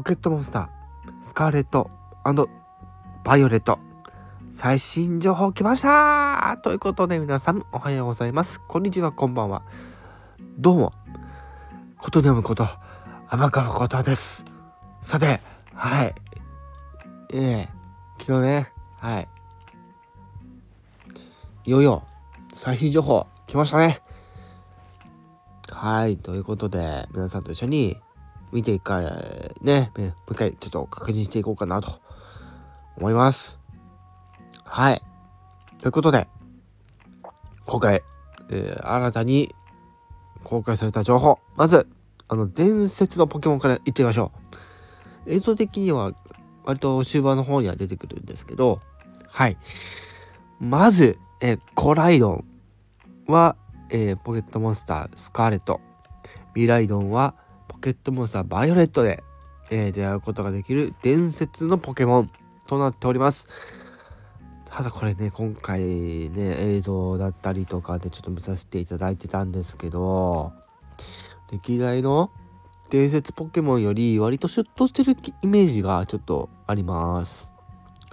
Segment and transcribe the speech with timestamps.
[0.00, 1.90] ポケットモンスター、スカーレット
[3.22, 3.78] バイオレット、
[4.50, 8.62] 最新情報来ましたということで皆さんおはようございます。
[8.66, 9.60] こんにちは、こんばんは。
[10.56, 10.94] どうも、
[11.98, 12.66] ことに読むこと、
[13.28, 14.46] 天川ことです。
[15.02, 15.42] さて、
[15.74, 16.14] はい。
[17.34, 19.28] ええー、昨日ね、はい。
[21.66, 22.04] いよいよ、
[22.54, 24.00] 最新情報来ましたね。
[25.70, 26.16] はい。
[26.16, 27.98] ということで、皆さんと一緒に
[28.52, 29.00] 見ていか、
[29.62, 32.00] ね、もう一回ちょっと確認していこうかなと
[32.96, 33.58] 思います。
[34.64, 35.02] はい。
[35.80, 36.28] ということで、
[37.66, 38.02] 今回、
[38.50, 39.54] えー、新たに
[40.42, 41.38] 公開された情報。
[41.56, 41.88] まず、
[42.28, 44.32] あの、伝説のポケモンからいってみましょ
[45.26, 45.32] う。
[45.32, 46.12] 映像的には、
[46.64, 48.80] 割と終盤の方には出てくるんですけど、
[49.28, 49.56] はい。
[50.58, 52.44] まず、えー、コライドン
[53.26, 53.56] は、
[53.88, 55.80] えー、ポケットモンスタースカーレット。
[56.54, 57.34] ミライドンは
[57.80, 59.24] ケットモンスターバイオレットで、
[59.70, 62.30] えー、出会うことができる伝説のポケモン
[62.66, 63.48] となっております。
[64.66, 70.52] ただこれね、今回ね、映像だったりとかでちょっと見させていただいてたんですけど、
[71.50, 72.30] 歴代の
[72.90, 77.50] 伝説ポケモンより割とシュッとしてるイメージがちょっとあります。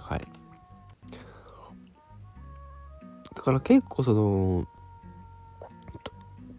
[0.00, 0.26] はい。
[3.34, 4.66] だから結構その、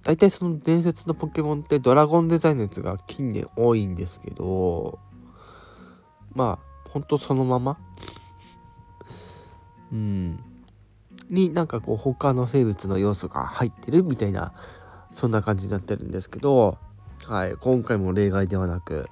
[0.04, 5.00] 大体その伝説のポケモンってドラゴンデザインのやつが近年多いんですけど、
[6.34, 7.78] まあ、ほんとそのまま。
[9.92, 10.40] うん、
[11.30, 14.54] になんかこう他の生物の要素が入ってるみたいな
[15.12, 16.78] そんな感じになってるんですけど、
[17.26, 19.10] はい、今回も例外ではなく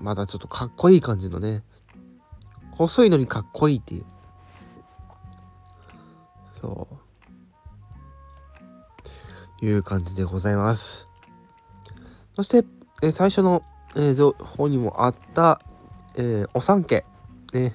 [0.00, 1.64] またちょっとかっこいい感じのね
[2.70, 4.04] 細いのにかっこいいっていう。
[6.60, 6.96] そう。
[9.68, 11.08] いう感じでございます
[12.34, 12.64] そして、
[13.02, 13.62] え最初の
[13.94, 15.60] 映像方にもあった、
[16.16, 17.04] えー、お三家
[17.52, 17.74] ね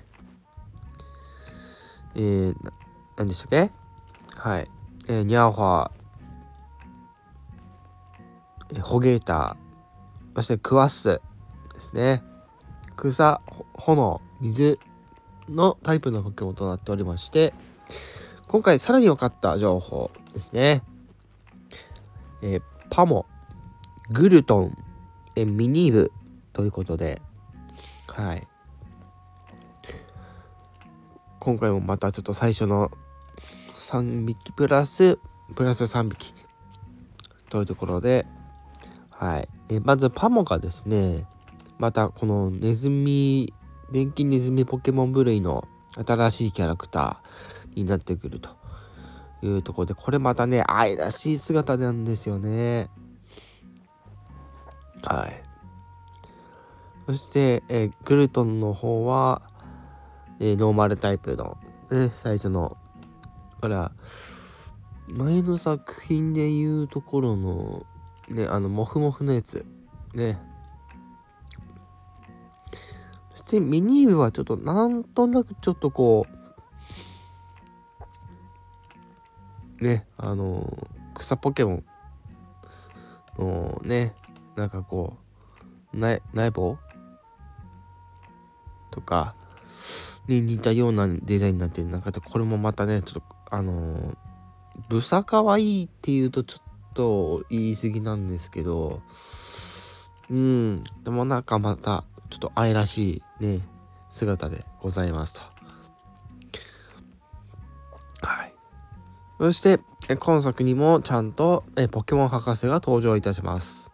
[2.14, 2.56] えー、
[3.18, 3.72] 何でしたっけ？
[4.36, 4.70] はい。
[5.08, 5.92] えー、ニャオハ
[8.70, 11.22] えー、ホゲーター、そしてクワッス
[11.74, 12.22] ですね。
[12.98, 13.42] 草、
[13.74, 14.78] 炎、水
[15.48, 17.54] のタイプのポケモンとなっておりまして、
[18.48, 20.84] 今回さらに分かった情報ですね。
[22.42, 23.26] えー、パモ、
[24.10, 24.78] グルトン、
[25.36, 26.12] えミニーブ
[26.54, 27.22] ということで、
[28.08, 28.48] はい。
[31.40, 32.92] 今回もまたちょっと最初の
[33.74, 35.18] 3匹プラス
[35.56, 36.36] プラス3匹
[37.50, 38.28] というところで
[39.10, 41.26] はいえまずパモがですね
[41.80, 43.56] またこのネズミ
[43.92, 48.61] 電気ネズミポケモン部類の新しいキャラクターになってくると
[49.42, 52.90] いうところでこれまたね愛らしい姿なんですよね。
[55.04, 55.44] はい。
[57.08, 59.42] そして、えグルトンの方は
[60.44, 61.56] えー、ノーマルタイプの、
[61.92, 62.76] ね、最初の、
[63.62, 63.92] ほら、
[65.08, 67.86] 前の作品で言うところの、
[68.28, 69.68] ね、あの、モフモフのやつ、
[70.16, 70.42] ね。
[73.36, 76.41] そしてミニーブはちょっと、なんとなくちょっとこう、
[79.82, 81.86] ね、あの草ポケモン
[83.38, 84.14] のね、
[84.56, 85.18] なんかこ
[85.94, 86.22] う、内
[86.54, 86.78] 棒
[88.92, 89.36] とか、
[90.28, 94.16] に似たようなデザインになってなんかこれもまたねちょっとあの、
[94.88, 99.02] ブサかわいいっていうとちょっと言い過ぎなんですけど
[100.30, 103.62] うんでもなんかまたちょっと愛らしいね
[104.12, 105.61] 姿でございますと。
[109.42, 109.80] そして
[110.20, 113.92] 今作にもちゃんとえポケモン博士が登場いたします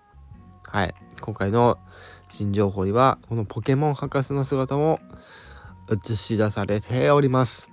[0.64, 1.78] はい今回の
[2.30, 5.00] 新情報にはこのポケモン博士の姿も
[5.90, 7.70] 映し出されております。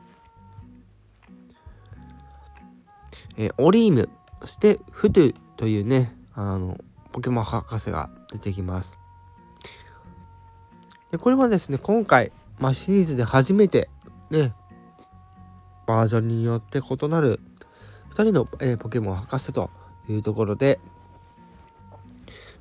[3.37, 4.09] えー、オリーム、
[4.43, 6.79] そしてフトゥというね、あの、
[7.11, 8.97] ポケモン博士が出てきます。
[11.11, 13.91] でこれはですね、今回、まあ、シリーズで初めて、
[14.31, 14.55] ね、
[15.87, 17.41] バージョンによって異なる
[18.15, 19.71] 2人の、えー、ポケモン博士と
[20.09, 20.79] いうところで、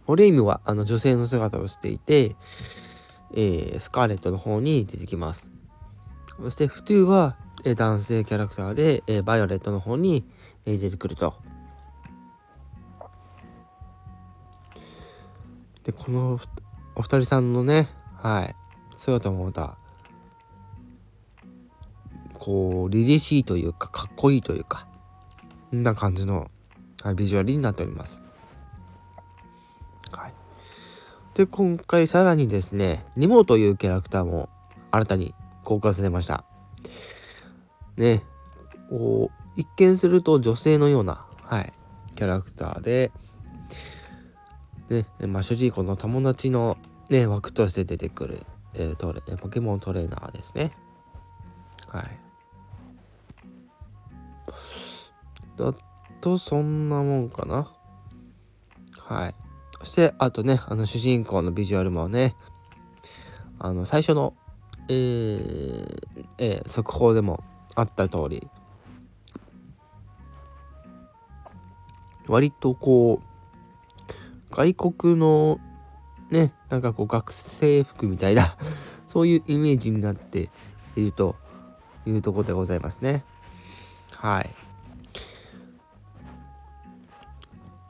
[0.08, 2.36] オリームはあの女性の姿をしていて、
[3.36, 5.52] えー、スカーレットの方に出てきます。
[6.42, 10.26] そしてフトゥーは、えー、男性キャラクターで、えー、バイオレットの方に、
[10.66, 11.36] え出てくると。
[15.84, 16.40] で、この
[16.96, 17.90] お二人さんのね、
[18.22, 18.56] はい、
[18.96, 19.78] 姿もまた、
[22.34, 24.88] こう、凛々しいというか、かっこいいというか、
[25.82, 26.52] な感じの、
[27.02, 28.22] はい、ビジュアルになっております。
[30.12, 30.34] はい。
[31.34, 34.50] で、今回さらにですね、ニモというキャラクターも
[34.92, 35.34] 新たに
[35.64, 36.46] 公開されました。
[37.98, 38.24] ね、
[38.90, 41.74] こう、一見すると女性のような、はい、
[42.16, 43.12] キャラクターで、
[44.90, 46.78] ね、まあ、主人公の友達の
[47.10, 50.72] ね、枠として出てくる、えー、トレポケモントレーナーですね。
[51.88, 52.23] はい。
[55.58, 55.74] だ
[56.22, 57.72] と、そんなもんかな。
[59.00, 59.36] はい。
[59.80, 62.36] そして、あとね、あの、主人公のビジュアルもね、
[63.60, 64.34] あの、最初の、
[64.90, 66.00] えー、
[66.38, 67.44] えー、速報でも
[67.76, 68.48] あった通り、
[72.28, 73.34] 割とこう、
[74.52, 75.60] 外国の
[76.30, 78.56] ね、なんかこう学生服みたいな
[79.08, 80.50] そういうイメージになって
[80.96, 81.36] いると
[82.06, 83.24] いうところでございますね。
[84.16, 84.63] はい。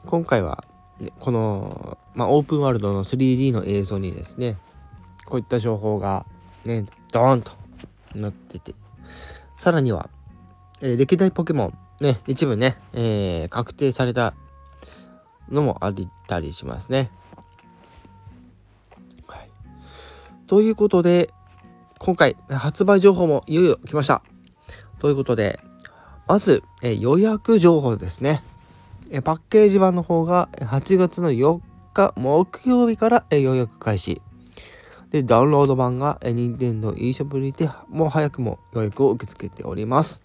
[0.06, 0.64] 今回は、
[1.00, 4.58] ね、この、まあ、オープンワールドの 3D の映像にですね、
[5.24, 6.26] こういった情報が
[6.64, 7.52] ね、ドーンと
[8.14, 8.74] なってて、
[9.56, 10.10] さらには、
[10.80, 14.34] えー、歴代ポケモン、ね、一部ね、えー、確定された
[15.48, 15.94] のもあっ
[16.26, 17.10] たりしますね。
[19.26, 19.50] はい、
[20.46, 21.30] ということで、
[21.98, 24.22] 今回発売情報もいよいよ来ました。
[24.98, 25.60] ということで、
[26.26, 28.42] まず、え予約情報ですね。
[29.16, 31.60] えパッケージ版の方が8月の4
[31.92, 34.20] 日木曜日からえ予約開始。
[35.10, 40.20] で、ダウンロード版がえ Nintendo eShop にてもう早くも予約を受け付けております。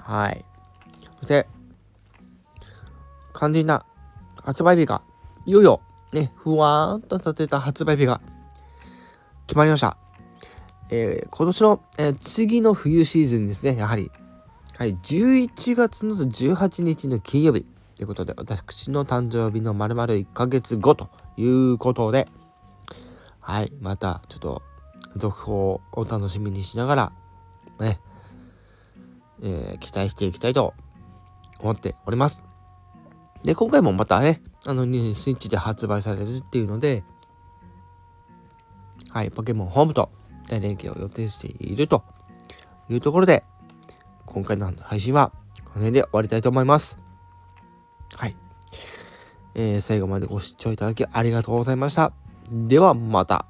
[0.00, 0.44] はい。
[1.18, 1.46] そして、
[3.32, 3.86] 肝心な
[4.42, 5.02] 発売日が、
[5.46, 5.82] いよいよ、
[6.12, 8.20] ね、ふわーんと立てた発売日が
[9.46, 9.96] 決まりました。
[10.90, 14.10] えー、今年の、えー、次の冬シーズンですね、やはり。
[14.80, 17.66] はい、11月の18日の金曜日。
[17.96, 22.26] ということで、私の誕生日の丸々1ヶ月後ということで、
[23.40, 24.62] はい、またちょっと
[25.16, 27.12] 続報をお楽しみにしながら、
[27.78, 28.00] ね、
[29.42, 30.72] えー、期待していきたいと
[31.58, 32.42] 思っております。
[33.44, 37.04] で、今回もまたね、あの、ね、スイッチで発売されるっていうので、
[39.10, 40.08] はい、ポケモンホームと
[40.48, 42.02] 連携を予定していると
[42.88, 43.44] いうところで、
[44.32, 45.32] 今回の配信は
[45.64, 46.98] この辺で終わりたいと思います。
[48.16, 48.36] はい。
[49.54, 52.12] えー、最後までご視聴いただきありがとうございました。
[52.50, 53.46] ではまた。